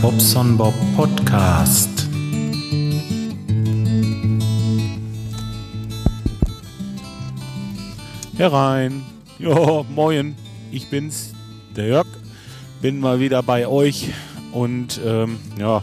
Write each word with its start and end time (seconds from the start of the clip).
Bobson 0.00 0.56
Bob 0.56 0.74
Podcast. 0.96 2.08
Herein. 8.36 9.02
Jo, 9.38 9.84
moin. 9.94 10.34
Ich 10.72 10.88
bin's, 10.88 11.34
der 11.76 11.86
Jörg. 11.86 12.06
Bin 12.80 12.98
mal 12.98 13.20
wieder 13.20 13.42
bei 13.42 13.66
euch. 13.66 14.10
Und 14.52 15.00
ähm, 15.04 15.38
ja, 15.58 15.82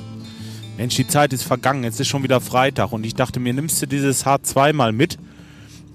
Mensch, 0.77 0.95
die 0.95 1.07
Zeit 1.07 1.31
ist 1.33 1.43
vergangen. 1.43 1.83
Jetzt 1.83 1.99
ist 1.99 2.07
schon 2.07 2.23
wieder 2.23 2.41
Freitag. 2.41 2.91
Und 2.91 3.05
ich 3.05 3.13
dachte 3.13 3.39
mir, 3.39 3.53
nimmst 3.53 3.81
du 3.81 3.85
dieses 3.85 4.25
H2 4.25 4.73
mal 4.73 4.93
mit? 4.93 5.19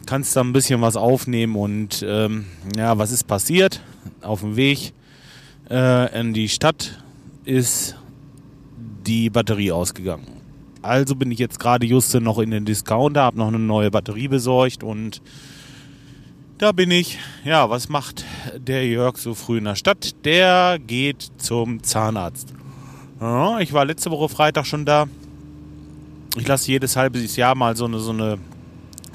Kannst 0.06 0.36
da 0.36 0.42
ein 0.42 0.52
bisschen 0.52 0.80
was 0.80 0.96
aufnehmen. 0.96 1.56
Und 1.56 2.04
ähm, 2.06 2.46
ja, 2.76 2.96
was 2.98 3.10
ist 3.10 3.24
passiert? 3.24 3.80
Auf 4.22 4.40
dem 4.40 4.54
Weg 4.54 4.92
äh, 5.70 6.20
in 6.20 6.32
die 6.34 6.48
Stadt 6.48 7.02
ist 7.46 7.96
die 9.06 9.30
Batterie 9.30 9.72
ausgegangen. 9.72 10.26
Also 10.82 11.16
bin 11.16 11.30
ich 11.30 11.38
jetzt 11.38 11.58
gerade 11.58 11.86
just 11.86 12.14
noch 12.14 12.38
in 12.38 12.50
den 12.50 12.64
Discounter, 12.64 13.22
habe 13.22 13.38
noch 13.38 13.48
eine 13.48 13.58
neue 13.58 13.90
Batterie 13.90 14.28
besorgt 14.28 14.82
und 14.82 15.22
da 16.58 16.72
bin 16.72 16.90
ich. 16.90 17.18
Ja, 17.44 17.68
was 17.70 17.88
macht 17.88 18.24
der 18.56 18.86
Jörg 18.86 19.18
so 19.18 19.34
früh 19.34 19.58
in 19.58 19.64
der 19.64 19.74
Stadt? 19.74 20.24
Der 20.24 20.78
geht 20.78 21.28
zum 21.38 21.82
Zahnarzt. 21.82 22.54
Ja, 23.20 23.60
ich 23.60 23.72
war 23.72 23.84
letzte 23.84 24.10
Woche 24.10 24.28
Freitag 24.28 24.66
schon 24.66 24.84
da. 24.84 25.06
Ich 26.36 26.46
lasse 26.46 26.70
jedes 26.70 26.96
halbes 26.96 27.36
Jahr 27.36 27.54
mal 27.54 27.76
so 27.76 27.86
eine, 27.86 27.98
so 27.98 28.10
eine 28.10 28.38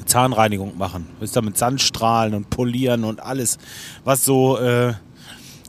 Zahnreinigung 0.06 0.78
machen. 0.78 1.08
Ist 1.20 1.36
da 1.36 1.42
mit 1.42 1.58
Sandstrahlen 1.58 2.34
und 2.34 2.50
Polieren 2.50 3.04
und 3.04 3.22
alles, 3.22 3.58
was 4.04 4.26
so, 4.26 4.58
äh, 4.60 4.94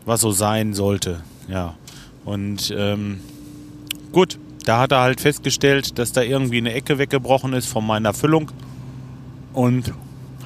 was 0.05 0.21
so 0.21 0.31
sein 0.31 0.75
sollte. 0.75 1.23
Ja. 1.49 1.77
Und 2.25 2.73
ähm, 2.77 3.21
gut, 4.13 4.39
da 4.65 4.79
hat 4.79 4.93
er 4.93 5.01
halt 5.01 5.21
festgestellt, 5.21 5.99
dass 5.99 6.13
da 6.13 6.23
irgendwie 6.23 6.59
eine 6.59 6.73
Ecke 6.73 6.99
weggebrochen 6.99 7.53
ist 7.53 7.67
von 7.67 7.87
meiner 7.87 8.15
Füllung 8.15 8.51
und 9.53 9.93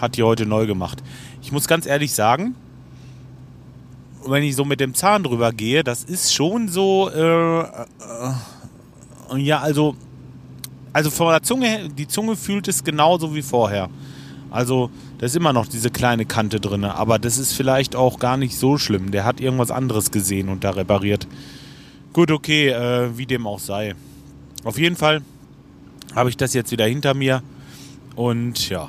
hat 0.00 0.16
die 0.16 0.22
heute 0.22 0.46
neu 0.46 0.66
gemacht. 0.66 1.02
Ich 1.42 1.52
muss 1.52 1.68
ganz 1.68 1.86
ehrlich 1.86 2.12
sagen, 2.12 2.54
wenn 4.26 4.42
ich 4.42 4.56
so 4.56 4.64
mit 4.64 4.80
dem 4.80 4.94
Zahn 4.94 5.22
drüber 5.22 5.52
gehe, 5.52 5.84
das 5.84 6.02
ist 6.04 6.34
schon 6.34 6.68
so, 6.68 7.10
äh, 7.10 7.60
äh, 7.60 7.64
ja, 9.36 9.60
also, 9.60 9.94
also 10.92 11.10
von 11.10 11.28
der 11.28 11.42
Zunge, 11.42 11.88
die 11.90 12.08
Zunge 12.08 12.36
fühlt 12.36 12.68
es 12.68 12.82
genauso 12.82 13.34
wie 13.34 13.42
vorher. 13.42 13.88
Also, 14.50 14.90
da 15.18 15.26
ist 15.26 15.36
immer 15.36 15.52
noch 15.52 15.66
diese 15.66 15.90
kleine 15.90 16.24
Kante 16.24 16.60
drin, 16.60 16.84
aber 16.84 17.18
das 17.18 17.38
ist 17.38 17.52
vielleicht 17.52 17.96
auch 17.96 18.18
gar 18.18 18.36
nicht 18.36 18.56
so 18.58 18.78
schlimm. 18.78 19.10
Der 19.10 19.24
hat 19.24 19.40
irgendwas 19.40 19.70
anderes 19.70 20.10
gesehen 20.10 20.48
und 20.48 20.64
da 20.64 20.70
repariert. 20.70 21.26
Gut, 22.16 22.30
okay, 22.30 22.70
äh, 22.70 23.18
wie 23.18 23.26
dem 23.26 23.46
auch 23.46 23.58
sei. 23.58 23.94
Auf 24.64 24.78
jeden 24.78 24.96
Fall 24.96 25.20
habe 26.14 26.30
ich 26.30 26.38
das 26.38 26.54
jetzt 26.54 26.70
wieder 26.70 26.86
hinter 26.86 27.12
mir. 27.12 27.42
Und 28.14 28.70
ja, 28.70 28.88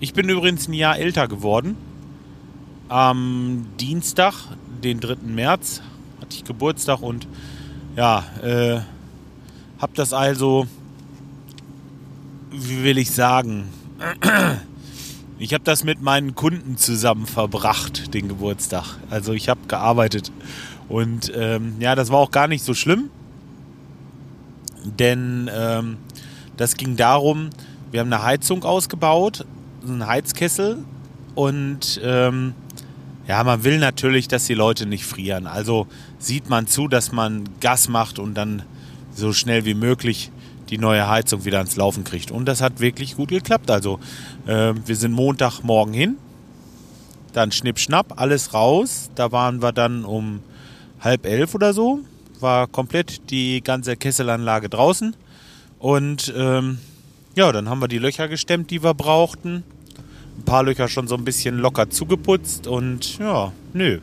ich 0.00 0.12
bin 0.12 0.28
übrigens 0.28 0.66
ein 0.66 0.72
Jahr 0.72 0.98
älter 0.98 1.28
geworden. 1.28 1.76
Am 2.88 3.66
Dienstag, 3.78 4.34
den 4.82 4.98
3. 4.98 5.18
März, 5.24 5.82
hatte 6.20 6.34
ich 6.34 6.42
Geburtstag 6.42 7.00
und 7.00 7.28
ja, 7.94 8.24
äh, 8.42 8.80
habe 9.80 9.92
das 9.94 10.12
also, 10.12 10.66
wie 12.50 12.82
will 12.82 12.98
ich 12.98 13.12
sagen, 13.12 13.68
ich 15.38 15.54
habe 15.54 15.62
das 15.62 15.84
mit 15.84 16.02
meinen 16.02 16.34
Kunden 16.34 16.76
zusammen 16.76 17.26
verbracht, 17.26 18.12
den 18.14 18.26
Geburtstag. 18.26 18.96
Also 19.10 19.32
ich 19.32 19.48
habe 19.48 19.60
gearbeitet 19.68 20.32
und 20.88 21.32
ähm, 21.34 21.74
ja, 21.80 21.94
das 21.94 22.10
war 22.10 22.18
auch 22.18 22.30
gar 22.30 22.48
nicht 22.48 22.64
so 22.64 22.74
schlimm, 22.74 23.10
denn 24.84 25.50
ähm, 25.52 25.98
das 26.56 26.76
ging 26.76 26.96
darum, 26.96 27.50
wir 27.90 28.00
haben 28.00 28.12
eine 28.12 28.22
Heizung 28.22 28.64
ausgebaut, 28.64 29.44
einen 29.86 30.06
Heizkessel 30.06 30.78
und 31.34 32.00
ähm, 32.02 32.54
ja, 33.26 33.44
man 33.44 33.62
will 33.62 33.78
natürlich, 33.78 34.26
dass 34.26 34.46
die 34.46 34.54
Leute 34.54 34.86
nicht 34.86 35.04
frieren. 35.04 35.46
Also 35.46 35.86
sieht 36.18 36.48
man 36.48 36.66
zu, 36.66 36.88
dass 36.88 37.12
man 37.12 37.44
Gas 37.60 37.88
macht 37.88 38.18
und 38.18 38.34
dann 38.34 38.62
so 39.14 39.32
schnell 39.32 39.66
wie 39.66 39.74
möglich 39.74 40.30
die 40.70 40.78
neue 40.78 41.08
Heizung 41.08 41.44
wieder 41.44 41.58
ans 41.58 41.76
Laufen 41.76 42.04
kriegt. 42.04 42.30
Und 42.30 42.46
das 42.46 42.60
hat 42.60 42.80
wirklich 42.80 43.16
gut 43.16 43.28
geklappt. 43.28 43.70
Also 43.70 44.00
äh, 44.46 44.72
wir 44.84 44.96
sind 44.96 45.12
Montagmorgen 45.12 45.92
hin, 45.92 46.16
dann 47.32 47.52
schnipp 47.52 47.78
schnapp, 47.78 48.14
alles 48.16 48.54
raus. 48.54 49.10
Da 49.14 49.30
waren 49.30 49.62
wir 49.62 49.72
dann 49.72 50.04
um 50.04 50.40
halb 51.00 51.26
elf 51.26 51.54
oder 51.54 51.72
so, 51.72 52.00
war 52.40 52.66
komplett 52.66 53.30
die 53.30 53.62
ganze 53.62 53.96
Kesselanlage 53.96 54.68
draußen. 54.68 55.14
Und 55.78 56.32
ähm, 56.36 56.78
ja, 57.34 57.52
dann 57.52 57.68
haben 57.68 57.80
wir 57.80 57.88
die 57.88 57.98
Löcher 57.98 58.28
gestemmt, 58.28 58.70
die 58.70 58.82
wir 58.82 58.94
brauchten. 58.94 59.62
Ein 60.38 60.44
paar 60.44 60.62
Löcher 60.62 60.88
schon 60.88 61.08
so 61.08 61.16
ein 61.16 61.24
bisschen 61.24 61.58
locker 61.58 61.90
zugeputzt 61.90 62.66
und 62.66 63.18
ja, 63.18 63.52
nö. 63.72 64.00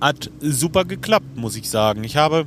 Hat 0.00 0.30
super 0.40 0.84
geklappt, 0.84 1.36
muss 1.36 1.56
ich 1.56 1.68
sagen. 1.68 2.04
Ich 2.04 2.16
habe, 2.16 2.46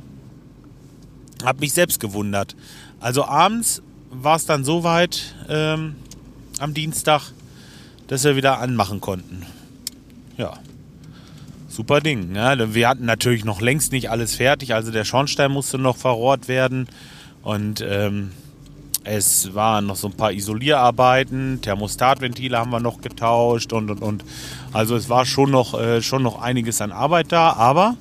habe 1.44 1.60
mich 1.60 1.72
selbst 1.72 2.00
gewundert. 2.00 2.56
Also 3.00 3.24
abends 3.24 3.82
war 4.10 4.36
es 4.36 4.46
dann 4.46 4.64
so 4.64 4.84
weit 4.84 5.34
ähm, 5.48 5.96
am 6.58 6.74
Dienstag, 6.74 7.32
dass 8.06 8.24
wir 8.24 8.36
wieder 8.36 8.60
anmachen 8.60 9.00
konnten. 9.00 9.44
Ja, 10.36 10.58
super 11.72 12.00
Ding. 12.00 12.34
Ja, 12.34 12.74
wir 12.74 12.88
hatten 12.88 13.06
natürlich 13.06 13.44
noch 13.44 13.60
längst 13.60 13.92
nicht 13.92 14.10
alles 14.10 14.36
fertig, 14.36 14.74
also 14.74 14.90
der 14.92 15.04
Schornstein 15.04 15.50
musste 15.50 15.78
noch 15.78 15.96
verrohrt 15.96 16.48
werden 16.48 16.86
und 17.42 17.84
ähm, 17.86 18.32
es 19.04 19.54
waren 19.54 19.86
noch 19.86 19.96
so 19.96 20.08
ein 20.08 20.12
paar 20.12 20.32
Isolierarbeiten, 20.32 21.60
Thermostatventile 21.62 22.56
haben 22.56 22.70
wir 22.70 22.80
noch 22.80 23.00
getauscht 23.00 23.72
und 23.72 23.90
und 23.90 24.00
und. 24.00 24.24
Also 24.72 24.94
es 24.94 25.08
war 25.08 25.24
schon 25.26 25.50
noch, 25.50 25.78
äh, 25.78 26.02
schon 26.02 26.22
noch 26.22 26.40
einiges 26.40 26.80
an 26.80 26.92
Arbeit 26.92 27.32
da, 27.32 27.54
aber 27.54 27.96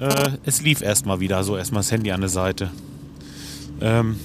äh, 0.00 0.30
es 0.44 0.62
lief 0.62 0.82
erstmal 0.82 1.20
wieder, 1.20 1.44
so 1.44 1.56
erstmal 1.56 1.80
das 1.80 1.92
Handy 1.92 2.10
an 2.10 2.20
der 2.22 2.30
Seite. 2.30 2.70
Ähm, 3.80 4.18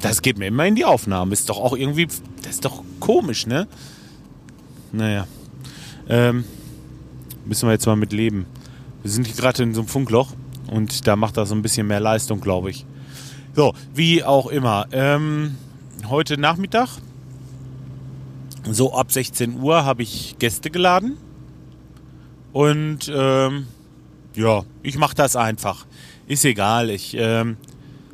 das 0.00 0.22
geht 0.22 0.38
mir 0.38 0.46
immer 0.46 0.64
in 0.64 0.74
die 0.74 0.86
Aufnahme. 0.86 1.32
Ist 1.34 1.50
doch 1.50 1.58
auch 1.58 1.76
irgendwie, 1.76 2.06
das 2.42 2.52
ist 2.52 2.64
doch 2.64 2.82
komisch, 3.00 3.46
ne? 3.46 3.66
Naja. 4.92 5.26
Ähm, 6.08 6.44
müssen 7.50 7.66
wir 7.66 7.72
jetzt 7.72 7.86
mal 7.86 7.96
mit 7.96 8.12
leben. 8.12 8.46
Wir 9.02 9.10
sind 9.10 9.26
hier 9.26 9.34
gerade 9.34 9.64
in 9.64 9.74
so 9.74 9.80
einem 9.80 9.88
Funkloch 9.88 10.34
und 10.68 11.08
da 11.08 11.16
macht 11.16 11.36
das 11.36 11.48
so 11.48 11.56
ein 11.56 11.62
bisschen 11.62 11.88
mehr 11.88 11.98
Leistung, 11.98 12.40
glaube 12.40 12.70
ich. 12.70 12.86
So, 13.56 13.74
wie 13.92 14.22
auch 14.22 14.46
immer. 14.46 14.86
Ähm, 14.92 15.56
heute 16.08 16.38
Nachmittag, 16.38 16.90
so 18.70 18.94
ab 18.94 19.10
16 19.10 19.60
Uhr, 19.60 19.84
habe 19.84 20.04
ich 20.04 20.36
Gäste 20.38 20.70
geladen. 20.70 21.16
Und 22.52 23.10
ähm, 23.12 23.66
ja, 24.36 24.62
ich 24.84 24.96
mache 24.96 25.16
das 25.16 25.34
einfach. 25.34 25.86
Ist 26.28 26.44
egal. 26.44 26.88
Ich 26.88 27.16
ähm, 27.18 27.56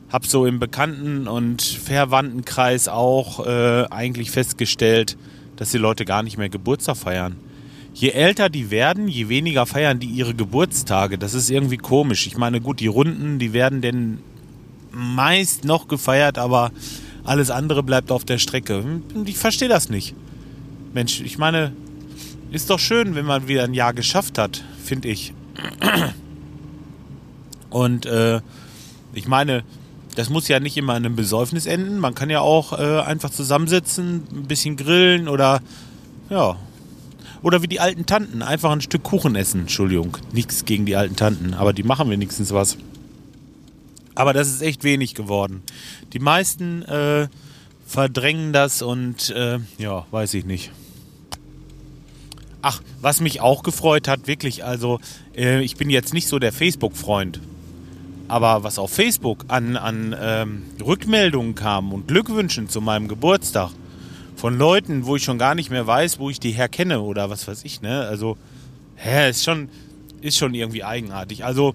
habe 0.09 0.27
so 0.27 0.47
im 0.47 0.59
Bekannten- 0.59 1.29
und 1.29 1.61
Verwandtenkreis 1.61 2.89
auch 2.89 3.47
äh, 3.47 3.85
eigentlich 3.91 4.31
festgestellt, 4.31 5.19
dass 5.57 5.73
die 5.73 5.79
Leute 5.79 6.07
gar 6.07 6.23
nicht 6.23 6.39
mehr 6.39 6.49
Geburtstag 6.49 6.97
feiern. 6.97 7.37
Je 7.97 8.11
älter 8.11 8.51
die 8.51 8.71
werden, 8.71 9.09
je 9.09 9.31
weniger 9.31 9.65
feiern 9.65 9.99
die 9.99 10.07
ihre 10.07 10.35
Geburtstage. 10.35 11.17
Das 11.17 11.33
ist 11.33 11.49
irgendwie 11.49 11.79
komisch. 11.79 12.27
Ich 12.27 12.37
meine, 12.37 12.61
gut, 12.61 12.81
die 12.81 12.89
Runden, 12.89 13.39
die 13.39 13.55
werden 13.55 13.81
denn 13.81 14.19
meist 14.93 15.65
noch 15.65 15.89
gefeiert, 15.89 16.37
aber 16.37 16.73
alles 17.25 17.51
andere 17.51 17.83
bleibt 17.83 18.13
auf 18.13 18.27
der 18.27 18.37
Strecke. 18.37 18.85
Ich 19.25 19.39
verstehe 19.39 19.71
das 19.71 19.89
nicht. 19.89 20.15
Mensch, 20.93 21.23
ich 21.23 21.39
meine, 21.39 21.73
ist 22.51 22.69
doch 22.69 22.79
schön, 22.79 23.15
wenn 23.15 23.25
man 23.25 23.49
wieder 23.49 23.65
ein 23.65 23.73
Jahr 23.73 23.95
geschafft 23.95 24.37
hat, 24.37 24.63
finde 24.85 25.09
ich. 25.09 25.33
Und 27.71 28.05
äh, 28.05 28.43
ich 29.15 29.27
meine, 29.27 29.65
das 30.17 30.29
muss 30.29 30.49
ja 30.49 30.61
nicht 30.61 30.77
immer 30.77 30.99
in 30.99 31.07
einem 31.07 31.17
Besäufnis 31.17 31.65
enden. 31.65 31.99
Man 31.99 32.15
kann 32.15 32.29
ja 32.29 32.41
auch 32.41 32.79
äh, 32.79 33.01
einfach 33.01 33.31
zusammensitzen, 33.31 34.25
ein 34.31 34.43
bisschen 34.43 34.77
grillen 34.77 35.29
oder 35.29 35.63
ja. 36.29 36.57
Oder 37.43 37.63
wie 37.63 37.69
die 37.69 37.81
alten 37.81 38.07
Tanten, 38.07 38.43
einfach 38.43 38.71
ein 38.71 38.81
Stück 38.81 39.03
Kuchen 39.03 39.37
essen. 39.37 39.63
Entschuldigung, 39.63 40.17
nichts 40.33 40.65
gegen 40.65 40.87
die 40.87 40.97
alten 40.97 41.17
Tanten, 41.17 41.55
aber 41.55 41.73
die 41.73 41.83
machen 41.83 42.11
wenigstens 42.11 42.53
was. 42.53 42.77
Aber 44.15 44.33
das 44.33 44.49
ist 44.49 44.63
echt 44.63 44.83
wenig 44.83 45.15
geworden. 45.15 45.63
Die 46.13 46.19
meisten 46.19 46.83
äh, 46.83 47.29
verdrängen 47.87 48.53
das 48.53 48.83
und 48.83 49.31
äh, 49.31 49.59
ja, 49.79 50.07
weiß 50.11 50.35
ich 50.35 50.45
nicht. 50.45 50.73
Ach, 52.63 52.83
was 53.01 53.21
mich 53.21 53.41
auch 53.41 53.63
gefreut 53.63 54.09
hat, 54.09 54.27
wirklich, 54.27 54.65
also 54.65 54.99
äh, 55.37 55.61
ich 55.63 55.77
bin 55.77 55.91
jetzt 55.91 56.15
nicht 56.15 56.27
so 56.27 56.39
der 56.39 56.53
Facebook-Freund. 56.53 57.41
Aber 58.29 58.65
was 58.65 58.79
auf 58.81 58.91
Facebook 58.91 59.45
an, 59.47 59.77
an 59.77 60.17
ähm, 60.19 60.63
Rückmeldungen 60.85 61.55
kam 61.55 61.93
und 61.93 62.09
Glückwünschen 62.09 62.69
zu 62.69 62.81
meinem 62.81 63.07
Geburtstag 63.07 63.71
von 64.37 64.57
Leuten, 64.59 65.07
wo 65.07 65.17
ich 65.17 65.25
schon 65.25 65.39
gar 65.39 65.55
nicht 65.55 65.71
mehr 65.71 65.87
weiß, 65.87 66.19
wo 66.19 66.31
ich 66.31 66.39
die 66.39 66.53
herkenne 66.53 67.01
oder 67.01 67.31
was 67.31 67.49
weiß 67.49 67.65
ich, 67.65 67.81
ne? 67.81 68.07
Also, 68.07 68.37
hä, 68.97 69.31
ist 69.31 69.43
schon, 69.43 69.69
ist 70.21 70.37
schon 70.37 70.55
irgendwie 70.55 70.85
eigenartig. 70.85 71.45
Also, 71.45 71.75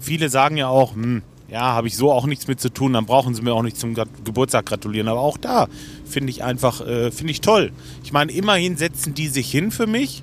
viele 0.00 0.28
sagen 0.28 0.56
ja 0.56 0.68
auch, 0.68 0.94
hm, 0.94 1.22
ja, 1.50 1.62
habe 1.62 1.88
ich 1.88 1.96
so 1.96 2.12
auch 2.12 2.26
nichts 2.26 2.46
mit 2.46 2.60
zu 2.60 2.68
tun, 2.72 2.92
dann 2.92 3.06
brauchen 3.06 3.34
sie 3.34 3.42
mir 3.42 3.52
auch 3.52 3.64
nicht 3.64 3.76
zum 3.76 3.94
Geburtstag 4.24 4.66
gratulieren. 4.66 5.08
Aber 5.08 5.20
auch 5.20 5.36
da 5.36 5.66
finde 6.04 6.30
ich 6.30 6.44
einfach, 6.44 6.80
äh, 6.80 7.10
finde 7.10 7.32
ich 7.32 7.40
toll. 7.40 7.72
Ich 8.04 8.12
meine, 8.12 8.30
immerhin 8.30 8.76
setzen 8.76 9.14
die 9.14 9.26
sich 9.26 9.50
hin 9.50 9.72
für 9.72 9.88
mich, 9.88 10.22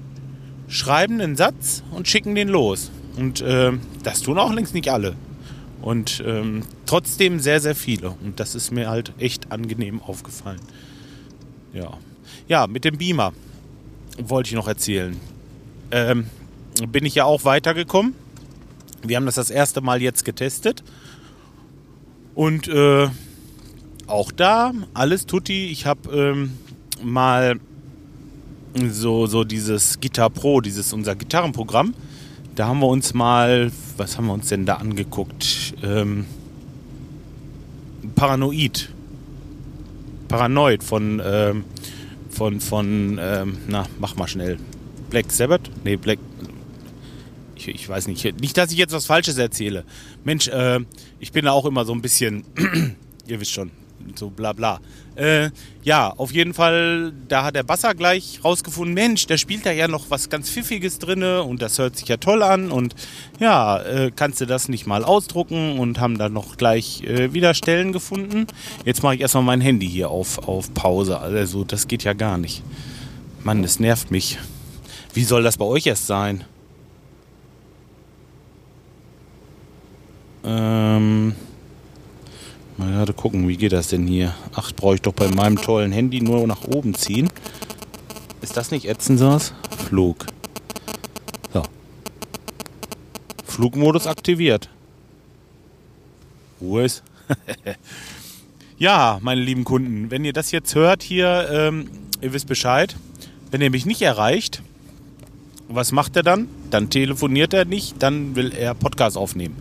schreiben 0.70 1.20
einen 1.20 1.36
Satz 1.36 1.84
und 1.92 2.08
schicken 2.08 2.34
den 2.34 2.48
los. 2.48 2.92
Und 3.18 3.42
äh, 3.42 3.74
das 4.04 4.22
tun 4.22 4.38
auch 4.38 4.54
längst 4.54 4.74
nicht 4.74 4.90
alle. 4.90 5.16
Und 5.82 6.24
ähm, 6.26 6.64
trotzdem 6.86 7.40
sehr, 7.40 7.60
sehr 7.60 7.76
viele. 7.76 8.12
Und 8.24 8.40
das 8.40 8.56
ist 8.56 8.72
mir 8.72 8.90
halt 8.90 9.12
echt 9.18 9.52
angenehm 9.52 10.02
aufgefallen. 10.02 10.62
Ja. 11.74 11.98
Ja, 12.48 12.68
mit 12.68 12.86
dem 12.86 12.98
Beamer 12.98 13.34
wollte 14.18 14.50
ich 14.50 14.56
noch 14.56 14.68
erzählen. 14.68 15.18
Ähm, 15.92 16.28
bin 16.88 17.06
ich 17.06 17.16
ja 17.16 17.26
auch 17.26 17.46
weitergekommen. 17.46 18.14
Wir 19.04 19.18
haben 19.18 19.26
das 19.26 19.36
das 19.36 19.50
erste 19.50 19.82
Mal 19.82 20.02
jetzt 20.02 20.26
getestet. 20.26 20.84
Und 22.36 22.68
äh, 22.68 23.10
auch 24.08 24.32
da, 24.32 24.72
alles 24.94 25.26
tutti. 25.26 25.68
Ich 25.68 25.86
habe 25.86 26.10
ähm, 26.12 26.58
mal 27.04 27.60
so, 28.90 29.28
so 29.28 29.44
dieses 29.44 30.00
Guitar 30.00 30.30
Pro, 30.30 30.62
dieses 30.62 30.94
unser 30.94 31.16
Gitarrenprogramm. 31.16 31.94
Da 32.56 32.68
haben 32.68 32.80
wir 32.80 32.88
uns 32.88 33.14
mal, 33.14 33.72
was 33.98 34.18
haben 34.18 34.28
wir 34.28 34.34
uns 34.34 34.48
denn 34.48 34.66
da 34.66 34.76
angeguckt? 34.76 35.76
Ähm, 35.84 36.26
Paranoid. 38.16 38.90
Paranoid 40.28 40.84
von, 40.84 41.22
ähm, 41.24 41.64
von, 42.30 42.60
von, 42.60 43.20
ähm, 43.22 43.58
na, 43.68 43.86
mach 44.00 44.16
mal 44.16 44.28
schnell. 44.28 44.58
Black 45.10 45.32
Sabbath? 45.32 45.70
Nee, 45.84 45.96
Black, 45.96 46.20
ich, 47.56 47.68
ich 47.68 47.88
weiß 47.90 48.08
nicht. 48.08 48.40
Nicht, 48.42 48.58
dass 48.58 48.72
ich 48.72 48.78
jetzt 48.78 48.94
was 48.94 49.06
Falsches 49.06 49.38
erzähle. 49.38 49.86
Mensch, 50.24 50.48
äh, 50.48 50.80
ich 51.20 51.32
bin 51.32 51.46
da 51.46 51.52
auch 51.52 51.66
immer 51.66 51.86
so 51.86 51.94
ein 51.94 52.02
bisschen, 52.02 52.44
ihr 53.28 53.40
wisst 53.40 53.52
schon, 53.52 53.72
so 54.16 54.30
bla 54.30 54.54
bla. 54.54 54.80
Äh, 55.16 55.50
ja, 55.84 56.14
auf 56.16 56.32
jeden 56.32 56.54
Fall, 56.54 57.12
da 57.28 57.44
hat 57.44 57.56
der 57.56 57.64
Basser 57.64 57.96
gleich 57.96 58.40
rausgefunden, 58.44 58.94
Mensch, 58.94 59.26
der 59.26 59.38
spielt 59.38 59.66
da 59.66 59.72
ja 59.72 59.88
noch 59.88 60.06
was 60.10 60.30
ganz 60.30 60.50
Pfiffiges 60.50 61.00
drinne 61.00 61.44
und 61.44 61.62
das 61.62 61.80
hört 61.80 61.98
sich 61.98 62.08
ja 62.08 62.18
toll 62.18 62.44
an 62.44 62.72
und 62.72 62.94
ja, 63.40 63.82
äh, 63.82 64.12
kannst 64.16 64.42
du 64.42 64.46
das 64.46 64.70
nicht 64.70 64.86
mal 64.86 65.04
ausdrucken 65.04 65.80
und 65.80 66.00
haben 66.00 66.18
dann 66.18 66.34
noch 66.34 66.58
gleich 66.58 67.04
äh, 67.04 67.34
wieder 67.34 67.54
Stellen 67.54 67.94
gefunden. 67.94 68.48
Jetzt 68.86 69.02
mache 69.02 69.16
ich 69.16 69.22
erstmal 69.22 69.44
mein 69.44 69.62
Handy 69.62 69.90
hier 69.90 70.10
auf, 70.10 70.48
auf 70.48 70.74
Pause. 70.74 71.20
Also, 71.20 71.64
das 71.64 71.88
geht 71.88 72.04
ja 72.04 72.14
gar 72.14 72.38
nicht. 72.38 72.64
Mann, 73.44 73.62
das 73.62 73.80
nervt 73.80 74.12
mich. 74.12 74.38
Wie 75.14 75.24
soll 75.24 75.42
das 75.42 75.58
bei 75.58 75.66
euch 75.66 75.88
erst 75.88 76.06
sein? 76.06 76.44
Ähm, 80.44 81.34
mal 82.78 82.92
gerade 82.92 83.14
gucken, 83.14 83.48
wie 83.48 83.58
geht 83.58 83.72
das 83.72 83.88
denn 83.88 84.08
hier? 84.08 84.34
Ach, 84.54 84.72
brauche 84.74 84.96
ich 84.96 85.02
doch 85.02 85.14
bei 85.14 85.28
meinem 85.28 85.62
tollen 85.62 85.92
Handy 85.92 86.22
nur 86.22 86.46
nach 86.48 86.64
oben 86.64 86.94
ziehen. 86.94 87.30
Ist 88.42 88.58
das 88.58 88.72
nicht 88.72 88.88
ätzend 88.88 89.20
sowas? 89.20 89.54
Flug. 89.88 90.26
So. 91.54 91.64
Flugmodus 93.46 94.08
aktiviert. 94.08 94.70
Ruhe 96.62 96.84
ist. 96.84 97.04
ja, 98.78 99.20
meine 99.22 99.42
lieben 99.42 99.64
Kunden, 99.64 100.12
wenn 100.12 100.24
ihr 100.24 100.34
das 100.34 100.52
jetzt 100.52 100.76
hört 100.76 101.04
hier, 101.04 101.50
ähm, 101.52 101.90
ihr 102.22 102.34
wisst 102.34 102.48
Bescheid. 102.48 102.96
Wenn 103.52 103.62
ihr 103.62 103.72
mich 103.72 103.86
nicht 103.86 104.02
erreicht, 104.02 104.62
was 105.68 105.92
macht 105.92 106.16
er 106.16 106.24
dann? 106.24 106.48
Dann 106.70 106.90
telefoniert 106.90 107.54
er 107.54 107.66
nicht, 107.66 107.96
dann 108.00 108.36
will 108.36 108.54
er 108.54 108.74
Podcast 108.74 109.18
aufnehmen. 109.18 109.56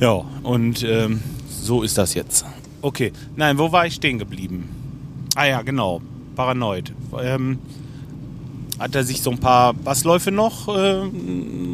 Ja, 0.00 0.24
und 0.42 0.82
ähm, 0.82 1.22
so 1.66 1.82
ist 1.82 1.98
das 1.98 2.14
jetzt. 2.14 2.46
Okay, 2.82 3.12
nein, 3.36 3.58
wo 3.58 3.72
war 3.72 3.86
ich 3.86 3.94
stehen 3.94 4.18
geblieben? 4.18 4.68
Ah 5.34 5.44
ja, 5.44 5.62
genau, 5.62 6.00
Paranoid. 6.34 6.92
Ähm, 7.20 7.58
hat 8.78 8.94
er 8.94 9.04
sich 9.04 9.22
so 9.22 9.30
ein 9.30 9.38
paar 9.38 9.74
Bassläufe 9.74 10.30
noch 10.30 10.68
äh, 10.68 11.02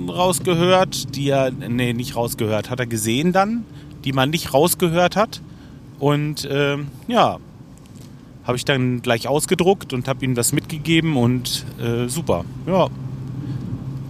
rausgehört, 0.08 1.14
die 1.16 1.30
er, 1.30 1.50
nee, 1.50 1.92
nicht 1.92 2.16
rausgehört, 2.16 2.70
hat 2.70 2.80
er 2.80 2.86
gesehen 2.86 3.32
dann, 3.32 3.64
die 4.04 4.12
man 4.12 4.30
nicht 4.30 4.54
rausgehört 4.54 5.16
hat. 5.16 5.40
Und 5.98 6.44
äh, 6.44 6.78
ja, 7.08 7.38
habe 8.44 8.56
ich 8.56 8.64
dann 8.64 9.02
gleich 9.02 9.28
ausgedruckt 9.28 9.92
und 9.92 10.08
habe 10.08 10.24
ihm 10.24 10.34
das 10.34 10.52
mitgegeben 10.52 11.16
und 11.16 11.64
äh, 11.80 12.08
super. 12.08 12.44
Ja, 12.66 12.88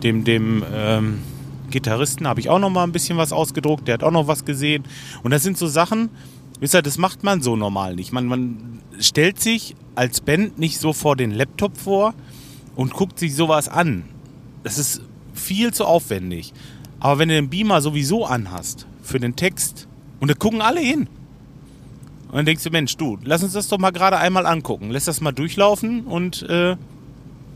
dem, 0.03 0.25
dem, 0.25 0.65
ähm, 0.75 1.19
Gitarristen 1.73 2.29
habe 2.29 2.39
ich 2.39 2.49
auch 2.49 2.61
noch 2.61 2.71
mal 2.71 2.85
ein 2.85 2.93
bisschen 2.93 3.19
was 3.19 3.33
ausgedruckt, 3.33 3.89
der 3.89 3.95
hat 3.95 4.05
auch 4.05 4.13
noch 4.13 4.29
was 4.29 4.45
gesehen. 4.45 4.85
Und 5.25 5.33
das 5.33 5.43
sind 5.43 5.59
so 5.59 5.67
Sachen, 5.67 6.11
wisst 6.61 6.75
ihr, 6.75 6.83
das 6.83 6.99
macht 6.99 7.25
man 7.25 7.43
so 7.43 7.57
normal 7.57 7.97
nicht. 7.97 8.13
Man, 8.13 8.27
man 8.27 8.81
stellt 9.01 9.41
sich 9.41 9.75
als 9.95 10.21
Band 10.21 10.59
nicht 10.59 10.79
so 10.79 10.93
vor 10.93 11.17
den 11.17 11.33
Laptop 11.33 11.77
vor 11.77 12.15
und 12.77 12.93
guckt 12.93 13.19
sich 13.19 13.35
sowas 13.35 13.69
an. 13.69 14.05
Das 14.63 14.79
ist 14.79 15.03
viel 15.35 15.75
zu 15.75 15.85
aufwendig. 15.85 16.53
Aber 17.01 17.19
wenn 17.19 17.29
du 17.29 17.35
den 17.35 17.51
Beamer 17.51 17.81
sowieso 17.81 18.25
anhast 18.25 18.87
für 19.03 19.19
den 19.19 19.35
Text 19.35 19.89
und 20.21 20.31
da 20.31 20.35
gucken 20.35 20.63
alle 20.63 20.81
hin. 20.81 21.09
Und 22.29 22.37
dann 22.37 22.47
denkst 22.47 22.63
du, 22.63 22.71
Mensch, 22.71 22.97
du, 22.97 23.19
lass 23.25 23.43
uns 23.43 23.53
das 23.53 23.69
doch 23.69 23.79
mal 23.79 23.91
gerade 23.91 24.19
einmal 24.19 24.47
angucken. 24.47 24.91
Lass 24.91 25.07
das 25.07 25.21
mal 25.21 25.33
durchlaufen 25.33 26.05
und 26.05 26.43
äh, 26.49 26.77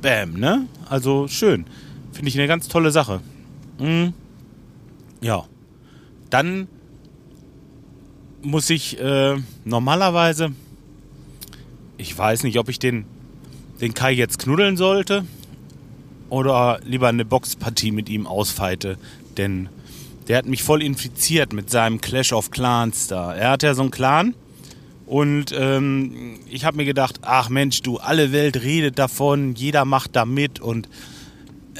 bam, 0.02 0.34
ne? 0.34 0.66
Also 0.88 1.28
schön. 1.28 1.64
Finde 2.12 2.28
ich 2.28 2.38
eine 2.38 2.48
ganz 2.48 2.68
tolle 2.68 2.90
Sache. 2.90 3.20
Mhm. 3.78 4.12
Ja. 5.20 5.44
Dann 6.30 6.68
muss 8.42 8.70
ich 8.70 8.98
äh, 9.00 9.36
normalerweise, 9.64 10.52
ich 11.98 12.16
weiß 12.16 12.42
nicht, 12.44 12.58
ob 12.58 12.68
ich 12.68 12.78
den, 12.78 13.04
den 13.80 13.94
Kai 13.94 14.12
jetzt 14.12 14.38
knuddeln 14.38 14.76
sollte 14.76 15.24
oder 16.28 16.80
lieber 16.84 17.08
eine 17.08 17.24
Boxpartie 17.24 17.90
mit 17.90 18.08
ihm 18.08 18.26
ausfeite, 18.26 18.98
denn 19.36 19.68
der 20.28 20.38
hat 20.38 20.46
mich 20.46 20.62
voll 20.62 20.82
infiziert 20.82 21.52
mit 21.52 21.70
seinem 21.70 22.00
Clash 22.00 22.32
of 22.32 22.50
Clans 22.50 23.06
da. 23.06 23.34
Er 23.34 23.50
hat 23.50 23.62
ja 23.62 23.74
so 23.74 23.82
einen 23.82 23.90
Clan 23.90 24.34
und 25.06 25.54
ähm, 25.56 26.40
ich 26.50 26.64
habe 26.64 26.78
mir 26.78 26.84
gedacht, 26.84 27.20
ach 27.22 27.48
Mensch, 27.48 27.82
du, 27.82 27.98
alle 27.98 28.32
Welt 28.32 28.62
redet 28.62 28.98
davon, 28.98 29.54
jeder 29.54 29.84
macht 29.84 30.16
da 30.16 30.24
mit 30.24 30.60
und 30.60 30.88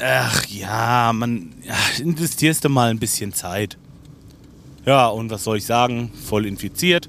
Ach 0.03 0.45
ja, 0.47 1.13
man 1.15 1.55
investierst 1.99 2.65
du 2.65 2.69
mal 2.69 2.91
ein 2.91 2.99
bisschen 2.99 3.33
Zeit. 3.33 3.79
Ja, 4.85 5.09
und 5.09 5.31
was 5.31 5.45
soll 5.45 5.57
ich 5.57 5.65
sagen? 5.65 6.11
Voll 6.13 6.47
infiziert. 6.47 7.09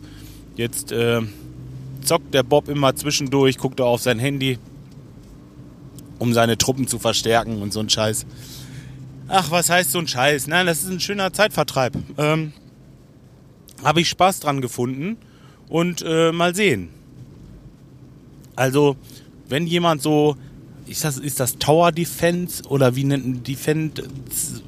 Jetzt 0.56 0.92
äh, 0.92 1.22
zockt 2.02 2.34
der 2.34 2.44
Bob 2.44 2.70
immer 2.70 2.96
zwischendurch, 2.96 3.58
guckt 3.58 3.80
er 3.80 3.86
auf 3.86 4.02
sein 4.02 4.20
Handy, 4.20 4.58
um 6.18 6.34
seine 6.34 6.58
Truppen 6.58 6.88
zu 6.88 6.98
verstärken 6.98 7.62
und 7.62 7.74
so 7.74 7.82
ein 7.82 7.90
Scheiß. 7.90 8.26
Ach, 9.28 9.52
was 9.52 9.70
heißt 9.70 9.92
so 9.92 10.00
ein 10.00 10.08
Scheiß? 10.08 10.48
Nein, 10.48 10.66
das 10.66 10.84
ist 10.84 10.90
ein 10.90 11.02
schöner 11.02 11.34
Zeitvertreib. 11.34 11.98
Ähm, 12.18 12.54
Habe 13.84 14.02
ich 14.02 14.10
Spaß 14.10 14.40
dran 14.40 14.62
gefunden 14.62 15.18
und 15.68 16.02
äh, 16.08 16.32
mal 16.32 16.56
sehen. 16.56 16.90
Also, 18.56 18.96
wenn 19.50 19.68
jemand 19.68 20.02
so 20.02 20.38
ist 20.88 21.04
das, 21.04 21.18
ist 21.18 21.40
das 21.40 21.58
Tower 21.58 21.92
Defense 21.92 22.64
oder 22.64 22.96
wie 22.96 23.04
nennt 23.04 23.48
Defense 23.48 24.04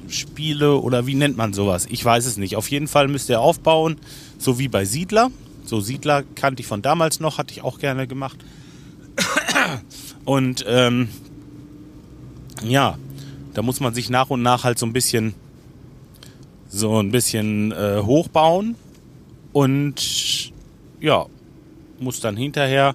Spiele 0.08 0.76
oder 0.76 1.06
wie 1.06 1.14
nennt 1.14 1.36
man 1.36 1.52
sowas? 1.52 1.86
Ich 1.90 2.04
weiß 2.04 2.26
es 2.26 2.36
nicht. 2.36 2.56
Auf 2.56 2.70
jeden 2.70 2.88
Fall 2.88 3.08
müsst 3.08 3.28
ihr 3.28 3.40
aufbauen, 3.40 3.96
so 4.38 4.58
wie 4.58 4.68
bei 4.68 4.84
Siedler. 4.84 5.30
So 5.64 5.80
Siedler 5.80 6.24
kannte 6.34 6.60
ich 6.60 6.66
von 6.66 6.82
damals 6.82 7.20
noch, 7.20 7.38
hatte 7.38 7.52
ich 7.52 7.62
auch 7.62 7.78
gerne 7.78 8.06
gemacht. 8.06 8.38
Und 10.24 10.64
ähm, 10.68 11.08
ja, 12.62 12.98
da 13.54 13.62
muss 13.62 13.80
man 13.80 13.94
sich 13.94 14.10
nach 14.10 14.30
und 14.30 14.42
nach 14.42 14.64
halt 14.64 14.78
so 14.78 14.86
ein 14.86 14.92
bisschen 14.92 15.34
so 16.68 17.00
ein 17.00 17.10
bisschen 17.10 17.72
äh, 17.72 18.00
hochbauen 18.02 18.76
und 19.52 20.52
ja, 21.00 21.26
muss 21.98 22.20
dann 22.20 22.36
hinterher 22.36 22.94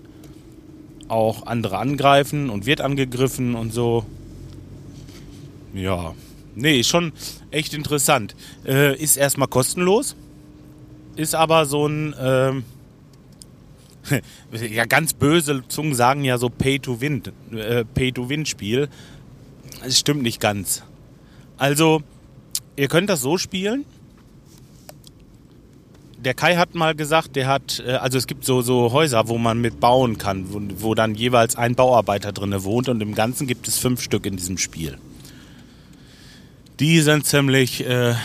auch 1.07 1.45
andere 1.45 1.77
angreifen 1.77 2.49
und 2.49 2.65
wird 2.65 2.81
angegriffen 2.81 3.55
und 3.55 3.73
so. 3.73 4.05
Ja, 5.73 6.13
nee, 6.55 6.83
schon 6.83 7.11
echt 7.51 7.73
interessant. 7.73 8.35
Äh, 8.65 8.95
ist 8.95 9.17
erstmal 9.17 9.47
kostenlos, 9.47 10.15
ist 11.15 11.35
aber 11.35 11.65
so 11.65 11.87
ein, 11.87 12.15
ähm, 12.19 12.63
ja, 14.71 14.85
ganz 14.85 15.13
böse 15.13 15.63
Zungen 15.67 15.95
sagen 15.95 16.23
ja 16.23 16.37
so 16.37 16.49
Pay-to-Win, 16.49 17.23
äh, 17.51 17.83
Pay-to-Win-Spiel. 17.85 18.89
Es 19.83 19.99
stimmt 19.99 20.23
nicht 20.23 20.39
ganz. 20.39 20.83
Also, 21.57 22.01
ihr 22.75 22.87
könnt 22.87 23.09
das 23.09 23.21
so 23.21 23.37
spielen, 23.37 23.85
der 26.25 26.33
Kai 26.33 26.55
hat 26.55 26.73
mal 26.73 26.95
gesagt, 26.95 27.35
der 27.35 27.47
hat, 27.47 27.83
äh, 27.85 27.91
also 27.91 28.17
es 28.17 28.27
gibt 28.27 28.45
so, 28.45 28.61
so 28.61 28.91
Häuser, 28.91 29.27
wo 29.27 29.37
man 29.37 29.61
mit 29.61 29.79
bauen 29.79 30.17
kann, 30.17 30.51
wo, 30.51 30.59
wo 30.79 30.95
dann 30.95 31.15
jeweils 31.15 31.55
ein 31.55 31.75
Bauarbeiter 31.75 32.31
drin 32.31 32.63
wohnt 32.63 32.89
und 32.89 33.01
im 33.01 33.13
Ganzen 33.13 33.47
gibt 33.47 33.67
es 33.67 33.77
fünf 33.77 34.01
Stück 34.01 34.25
in 34.25 34.35
diesem 34.35 34.57
Spiel. 34.57 34.97
Die 36.79 36.99
sind 37.01 37.25
ziemlich, 37.25 37.87
äh, 37.87 38.15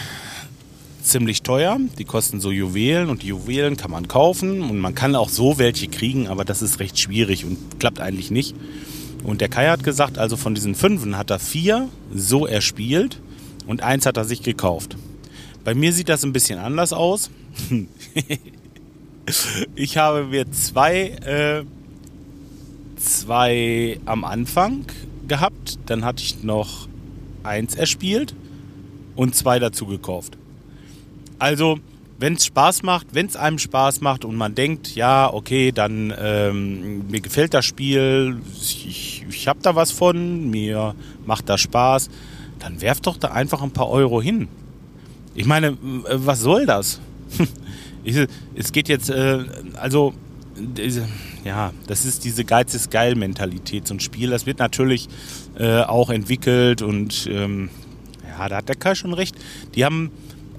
ziemlich 1.02 1.42
teuer. 1.42 1.78
Die 1.98 2.04
kosten 2.04 2.40
so 2.40 2.50
Juwelen 2.50 3.10
und 3.10 3.22
die 3.22 3.28
Juwelen 3.28 3.76
kann 3.76 3.90
man 3.90 4.08
kaufen 4.08 4.62
und 4.62 4.78
man 4.78 4.94
kann 4.94 5.14
auch 5.14 5.28
so 5.28 5.58
welche 5.58 5.86
kriegen, 5.86 6.26
aber 6.26 6.44
das 6.44 6.62
ist 6.62 6.80
recht 6.80 6.98
schwierig 6.98 7.44
und 7.44 7.78
klappt 7.78 8.00
eigentlich 8.00 8.30
nicht. 8.30 8.56
Und 9.22 9.42
der 9.42 9.50
Kai 9.50 9.68
hat 9.68 9.84
gesagt, 9.84 10.16
also 10.16 10.38
von 10.38 10.54
diesen 10.54 10.74
fünfen 10.74 11.18
hat 11.18 11.30
er 11.30 11.38
vier 11.38 11.88
so 12.14 12.46
erspielt 12.46 13.20
und 13.66 13.82
eins 13.82 14.06
hat 14.06 14.16
er 14.16 14.24
sich 14.24 14.42
gekauft. 14.42 14.96
Bei 15.62 15.74
mir 15.74 15.92
sieht 15.92 16.08
das 16.08 16.24
ein 16.24 16.32
bisschen 16.32 16.58
anders 16.58 16.94
aus. 16.94 17.30
ich 19.74 19.96
habe 19.96 20.24
mir 20.24 20.50
zwei, 20.50 21.08
äh, 21.08 21.64
zwei 22.96 23.98
am 24.04 24.24
Anfang 24.24 24.84
gehabt, 25.28 25.78
dann 25.86 26.04
hatte 26.04 26.22
ich 26.22 26.42
noch 26.42 26.88
eins 27.42 27.74
erspielt 27.74 28.34
und 29.16 29.34
zwei 29.34 29.58
dazu 29.58 29.86
gekauft. 29.86 30.36
Also, 31.38 31.78
wenn 32.18 32.34
es 32.34 32.44
Spaß 32.44 32.82
macht, 32.82 33.14
wenn 33.14 33.26
es 33.26 33.36
einem 33.36 33.58
Spaß 33.58 34.02
macht 34.02 34.26
und 34.26 34.36
man 34.36 34.54
denkt, 34.54 34.94
ja, 34.94 35.32
okay, 35.32 35.72
dann 35.72 36.12
ähm, 36.18 37.08
mir 37.08 37.20
gefällt 37.20 37.54
das 37.54 37.64
Spiel, 37.64 38.40
ich, 38.60 39.24
ich 39.28 39.48
habe 39.48 39.60
da 39.62 39.74
was 39.74 39.90
von, 39.90 40.50
mir 40.50 40.94
macht 41.24 41.48
das 41.48 41.62
Spaß, 41.62 42.10
dann 42.58 42.82
werft 42.82 43.06
doch 43.06 43.16
da 43.16 43.28
einfach 43.28 43.62
ein 43.62 43.70
paar 43.70 43.88
Euro 43.88 44.20
hin. 44.20 44.48
Ich 45.34 45.46
meine, 45.46 45.78
was 45.80 46.40
soll 46.40 46.66
das? 46.66 47.00
es 48.54 48.72
geht 48.72 48.88
jetzt, 48.88 49.10
äh, 49.10 49.44
also, 49.74 50.14
ja, 51.44 51.72
das 51.86 52.04
ist 52.04 52.24
diese 52.24 52.44
Geiz 52.44 52.74
ist 52.74 52.90
geil 52.90 53.14
Mentalität, 53.14 53.88
so 53.88 53.94
ein 53.94 54.00
Spiel. 54.00 54.30
Das 54.30 54.46
wird 54.46 54.58
natürlich 54.58 55.08
äh, 55.58 55.80
auch 55.82 56.10
entwickelt 56.10 56.82
und 56.82 57.28
ähm, 57.30 57.70
ja, 58.28 58.48
da 58.48 58.56
hat 58.56 58.68
der 58.68 58.76
Kai 58.76 58.94
schon 58.94 59.14
recht. 59.14 59.36
Die 59.74 59.84
haben 59.84 60.10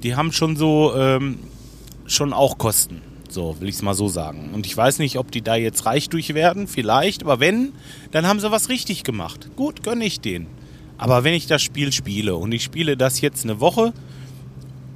die 0.03 0.15
haben 0.15 0.31
schon 0.31 0.55
so, 0.55 0.93
ähm, 0.95 1.39
schon 2.05 2.33
auch 2.33 2.57
Kosten. 2.57 3.01
So, 3.29 3.55
will 3.59 3.69
ich 3.69 3.75
es 3.75 3.81
mal 3.81 3.93
so 3.93 4.07
sagen. 4.07 4.49
Und 4.53 4.65
ich 4.65 4.75
weiß 4.75 4.99
nicht, 4.99 5.17
ob 5.17 5.31
die 5.31 5.41
da 5.41 5.55
jetzt 5.55 5.85
reich 5.85 6.09
durch 6.09 6.33
werden, 6.33 6.67
vielleicht, 6.67 7.23
aber 7.23 7.39
wenn, 7.39 7.71
dann 8.11 8.27
haben 8.27 8.39
sie 8.39 8.51
was 8.51 8.67
richtig 8.67 9.03
gemacht. 9.03 9.49
Gut, 9.55 9.83
gönne 9.83 10.03
ich 10.03 10.19
denen. 10.19 10.47
Aber 10.97 11.23
wenn 11.23 11.33
ich 11.33 11.47
das 11.47 11.61
Spiel 11.61 11.91
spiele 11.93 12.35
und 12.35 12.51
ich 12.51 12.63
spiele 12.63 12.97
das 12.97 13.21
jetzt 13.21 13.45
eine 13.45 13.59
Woche 13.59 13.93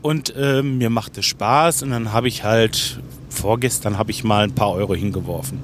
und 0.06 0.36
ähm, 0.38 0.78
mir 0.78 0.92
macht 0.92 1.18
es 1.18 1.26
Spaß 1.26 1.82
und 1.82 1.90
dann 1.90 2.14
habe 2.14 2.28
ich 2.28 2.44
halt, 2.44 3.00
vorgestern 3.30 3.98
habe 3.98 4.12
ich 4.12 4.24
mal 4.24 4.44
ein 4.44 4.54
paar 4.54 4.72
Euro 4.72 4.94
hingeworfen. 4.94 5.58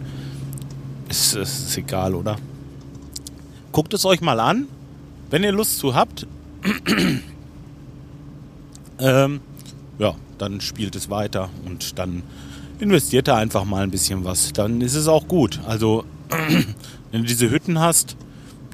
Ist, 1.09 1.35
ist, 1.35 1.67
ist 1.67 1.77
egal, 1.77 2.15
oder? 2.15 2.37
Guckt 3.71 3.93
es 3.93 4.03
euch 4.03 4.19
mal 4.19 4.39
an, 4.39 4.65
wenn 5.29 5.43
ihr 5.43 5.51
Lust 5.51 5.77
zu 5.77 5.93
habt. 5.93 6.25
ähm, 8.99 9.41
ja, 9.99 10.15
dann 10.39 10.59
spielt 10.59 10.95
es 10.95 11.11
weiter 11.11 11.49
und 11.67 11.99
dann 11.99 12.23
investiert 12.79 13.27
er 13.27 13.35
einfach 13.35 13.63
mal 13.63 13.83
ein 13.83 13.91
bisschen 13.91 14.25
was. 14.25 14.53
Dann 14.53 14.81
ist 14.81 14.95
es 14.95 15.07
auch 15.07 15.27
gut. 15.27 15.59
Also, 15.67 16.03
wenn 17.11 17.21
du 17.21 17.27
diese 17.27 17.51
Hütten 17.51 17.77
hast, 17.77 18.17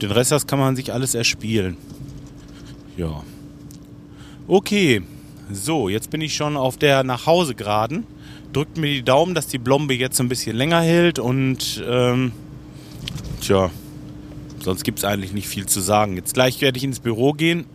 den 0.02 0.12
Rest 0.12 0.32
das 0.32 0.48
kann 0.48 0.60
man 0.60 0.78
sich 0.78 0.94
alles 0.94 1.14
erspielen. 1.14 1.76
Ja. 2.96 3.22
Okay. 4.48 5.04
So, 5.52 5.88
jetzt 5.88 6.10
bin 6.10 6.20
ich 6.20 6.36
schon 6.36 6.58
auf 6.58 6.76
der 6.76 7.04
Nachhause 7.04 7.56
geraden. 7.56 8.06
Drückt 8.52 8.78
mir 8.78 8.88
die 8.88 9.04
Daumen, 9.04 9.34
dass 9.34 9.48
die 9.48 9.58
Blombe 9.58 9.94
jetzt 9.94 10.20
ein 10.20 10.28
bisschen 10.28 10.58
länger 10.58 10.82
hält 10.82 11.20
und 11.20 11.82
ähm, 11.88 12.34
tja, 13.40 13.70
sonst 14.60 14.84
gibt 14.84 15.00
es 15.00 15.06
eigentlich 15.06 15.32
nicht 15.32 15.48
viel 15.48 15.66
zu 15.66 15.80
sagen. 15.80 16.18
Jetzt 16.18 16.34
gleich 16.34 16.60
werde 16.60 16.78
ich 16.78 16.84
ins 16.84 17.00
Büro 17.00 17.32
gehen. 17.32 17.66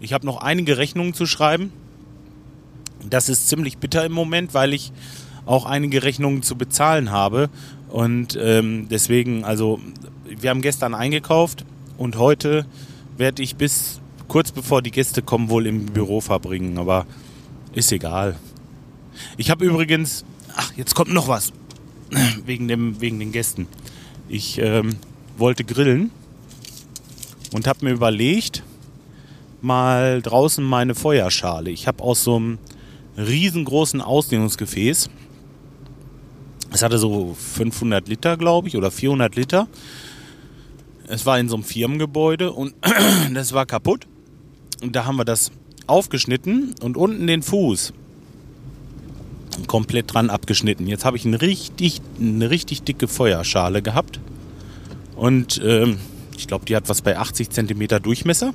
Ich 0.00 0.12
habe 0.12 0.26
noch 0.26 0.36
einige 0.36 0.78
Rechnungen 0.78 1.14
zu 1.14 1.26
schreiben. 1.26 1.72
Das 3.08 3.28
ist 3.28 3.48
ziemlich 3.48 3.78
bitter 3.78 4.04
im 4.04 4.12
Moment, 4.12 4.54
weil 4.54 4.72
ich 4.72 4.92
auch 5.46 5.66
einige 5.66 6.02
Rechnungen 6.04 6.42
zu 6.42 6.56
bezahlen 6.56 7.10
habe. 7.10 7.50
Und 7.88 8.38
ähm, 8.40 8.86
deswegen, 8.88 9.44
also, 9.44 9.80
wir 10.28 10.50
haben 10.50 10.62
gestern 10.62 10.94
eingekauft 10.94 11.64
und 11.98 12.18
heute 12.18 12.66
werde 13.16 13.42
ich 13.42 13.56
bis 13.56 14.00
kurz 14.28 14.52
bevor 14.52 14.82
die 14.82 14.90
Gäste 14.90 15.22
kommen 15.22 15.48
wohl 15.48 15.66
im 15.66 15.86
Büro 15.86 16.20
verbringen. 16.20 16.78
Aber 16.78 17.06
ist 17.72 17.92
egal. 17.92 18.36
Ich 19.36 19.50
habe 19.50 19.64
übrigens, 19.64 20.24
ach, 20.56 20.72
jetzt 20.76 20.94
kommt 20.94 21.12
noch 21.12 21.28
was 21.28 21.52
wegen, 22.46 22.68
dem, 22.68 23.00
wegen 23.00 23.18
den 23.18 23.32
Gästen. 23.32 23.68
Ich 24.28 24.58
ähm, 24.58 24.96
wollte 25.36 25.64
grillen 25.64 26.10
und 27.52 27.66
habe 27.66 27.84
mir 27.84 27.92
überlegt, 27.92 28.62
mal 29.60 30.20
draußen 30.22 30.64
meine 30.64 30.94
Feuerschale. 30.94 31.70
Ich 31.70 31.86
habe 31.86 32.02
aus 32.02 32.24
so 32.24 32.36
einem 32.36 32.58
riesengroßen 33.16 34.00
Ausdehnungsgefäß, 34.00 35.08
es 36.74 36.82
hatte 36.82 36.98
so 36.98 37.36
500 37.38 38.08
Liter, 38.08 38.36
glaube 38.36 38.66
ich, 38.66 38.76
oder 38.76 38.90
400 38.90 39.36
Liter. 39.36 39.68
Es 41.06 41.24
war 41.24 41.38
in 41.38 41.48
so 41.48 41.54
einem 41.54 41.62
Firmengebäude 41.62 42.52
und 42.52 42.74
das 43.32 43.52
war 43.52 43.64
kaputt. 43.64 44.08
Und 44.84 44.94
da 44.94 45.06
haben 45.06 45.16
wir 45.16 45.24
das 45.24 45.50
aufgeschnitten 45.86 46.74
und 46.82 46.98
unten 46.98 47.26
den 47.26 47.42
Fuß 47.42 47.94
komplett 49.66 50.12
dran 50.12 50.28
abgeschnitten. 50.28 50.86
Jetzt 50.86 51.06
habe 51.06 51.16
ich 51.16 51.24
eine 51.24 51.40
richtig, 51.40 52.02
eine 52.20 52.50
richtig 52.50 52.82
dicke 52.82 53.08
Feuerschale 53.08 53.80
gehabt. 53.80 54.20
Und 55.16 55.58
ähm, 55.64 55.96
ich 56.36 56.48
glaube, 56.48 56.66
die 56.66 56.76
hat 56.76 56.90
was 56.90 57.00
bei 57.00 57.16
80 57.16 57.48
cm 57.48 58.02
Durchmesser. 58.02 58.52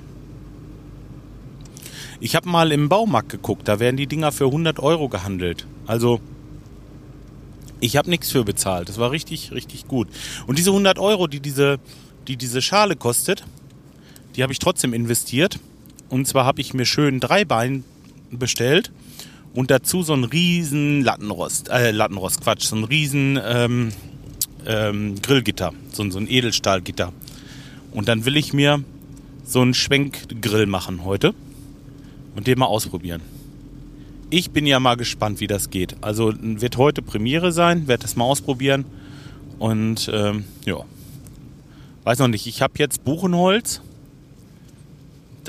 Ich 2.20 2.36
habe 2.36 2.48
mal 2.48 2.72
im 2.74 2.90
Baumarkt 2.90 3.30
geguckt, 3.30 3.68
da 3.68 3.80
werden 3.80 3.98
die 3.98 4.06
Dinger 4.06 4.32
für 4.32 4.46
100 4.46 4.78
Euro 4.78 5.10
gehandelt. 5.10 5.66
Also 5.88 6.20
ich 7.80 7.98
habe 7.98 8.08
nichts 8.08 8.30
für 8.30 8.44
bezahlt. 8.44 8.88
Das 8.88 9.00
war 9.00 9.10
richtig, 9.10 9.52
richtig 9.52 9.88
gut. 9.88 10.08
Und 10.46 10.60
diese 10.60 10.70
100 10.70 11.00
Euro, 11.00 11.26
die 11.26 11.40
diese, 11.40 11.80
die 12.28 12.38
diese 12.38 12.62
Schale 12.62 12.96
kostet, 12.96 13.46
die 14.36 14.44
habe 14.44 14.54
ich 14.54 14.60
trotzdem 14.60 14.94
investiert. 14.94 15.60
Und 16.10 16.28
zwar 16.28 16.46
habe 16.46 16.62
ich 16.62 16.74
mir 16.74 16.86
schön 16.86 17.20
drei 17.20 17.46
Beine 17.46 17.84
bestellt 18.32 18.92
und 19.54 19.72
dazu 19.72 20.04
so 20.04 20.14
einen 20.14 20.24
riesen 20.24 21.02
Lattenrost, 21.02 21.70
äh, 21.70 21.92
Lattenrost, 21.92 22.42
Quatsch, 22.42 22.64
so 22.64 22.76
ein 22.76 22.84
riesen 22.84 23.40
ähm, 23.44 23.92
ähm, 24.66 25.22
Grillgitter, 25.22 25.74
so, 25.92 26.10
so 26.10 26.20
ein 26.20 26.30
Edelstahlgitter. 26.30 27.14
Und 27.92 28.08
dann 28.08 28.26
will 28.26 28.38
ich 28.38 28.54
mir 28.54 28.84
so 29.44 29.62
einen 29.62 29.74
Schwenkgrill 29.74 30.66
machen 30.66 31.04
heute 31.06 31.34
und 32.36 32.48
den 32.48 32.60
mal 32.60 32.68
ausprobieren. 32.68 33.22
Ich 34.30 34.52
bin 34.52 34.68
ja 34.68 34.80
mal 34.80 34.96
gespannt, 34.96 35.40
wie 35.40 35.48
das 35.48 35.72
geht. 35.72 35.96
Also 36.02 36.34
wird 36.40 36.78
heute 36.78 37.02
Premiere 37.02 37.52
sein, 37.52 37.88
werde 37.88 38.04
das 38.04 38.16
mal 38.16 38.26
ausprobieren 38.26 38.86
und 39.58 40.10
ähm, 40.14 40.46
ja, 40.66 40.78
weiß 42.04 42.20
noch 42.20 42.28
nicht. 42.28 42.46
Ich 42.46 42.62
habe 42.62 42.74
jetzt 42.78 43.04
Buchenholz. 43.04 43.82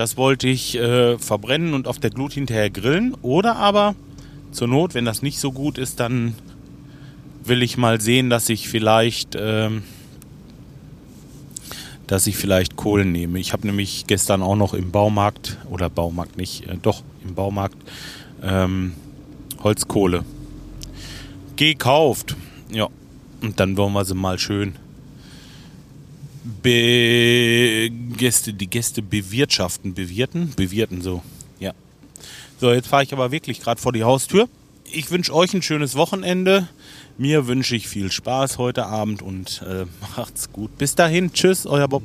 Das 0.00 0.16
wollte 0.16 0.48
ich 0.48 0.78
äh, 0.78 1.18
verbrennen 1.18 1.74
und 1.74 1.86
auf 1.86 1.98
der 1.98 2.08
Glut 2.08 2.32
hinterher 2.32 2.70
grillen. 2.70 3.14
Oder 3.20 3.56
aber 3.56 3.94
zur 4.50 4.66
Not, 4.66 4.94
wenn 4.94 5.04
das 5.04 5.20
nicht 5.20 5.38
so 5.38 5.52
gut 5.52 5.76
ist, 5.76 6.00
dann 6.00 6.32
will 7.44 7.62
ich 7.62 7.76
mal 7.76 8.00
sehen, 8.00 8.30
dass 8.30 8.48
ich 8.48 8.70
vielleicht 8.70 9.36
ähm, 9.38 9.82
dass 12.06 12.26
ich 12.26 12.38
vielleicht 12.38 12.76
Kohlen 12.76 13.12
nehme. 13.12 13.38
Ich 13.40 13.52
habe 13.52 13.66
nämlich 13.66 14.06
gestern 14.06 14.40
auch 14.40 14.56
noch 14.56 14.72
im 14.72 14.90
Baumarkt, 14.90 15.58
oder 15.68 15.90
Baumarkt 15.90 16.38
nicht, 16.38 16.66
äh, 16.66 16.78
doch 16.80 17.02
im 17.22 17.34
Baumarkt, 17.34 17.76
ähm, 18.42 18.94
Holzkohle 19.62 20.24
gekauft. 21.56 22.36
Ja, 22.72 22.88
und 23.42 23.60
dann 23.60 23.76
wollen 23.76 23.92
wir 23.92 24.06
sie 24.06 24.14
mal 24.14 24.38
schön 24.38 24.76
be 26.44 27.90
Gäste, 28.16 28.52
die 28.52 28.68
Gäste 28.68 29.02
bewirtschaften, 29.02 29.94
bewirten, 29.94 30.52
bewirten 30.56 31.02
so. 31.02 31.22
Ja. 31.58 31.72
So, 32.60 32.72
jetzt 32.72 32.88
fahre 32.88 33.02
ich 33.02 33.12
aber 33.12 33.30
wirklich 33.32 33.60
gerade 33.60 33.80
vor 33.80 33.92
die 33.92 34.04
Haustür. 34.04 34.48
Ich 34.92 35.10
wünsche 35.10 35.34
euch 35.34 35.54
ein 35.54 35.62
schönes 35.62 35.94
Wochenende. 35.94 36.68
Mir 37.16 37.46
wünsche 37.46 37.76
ich 37.76 37.88
viel 37.88 38.10
Spaß 38.10 38.58
heute 38.58 38.86
Abend 38.86 39.22
und 39.22 39.62
äh, 39.62 39.86
macht's 40.16 40.52
gut. 40.52 40.76
Bis 40.78 40.94
dahin, 40.94 41.32
tschüss, 41.32 41.66
euer 41.66 41.88
Bob. 41.88 42.02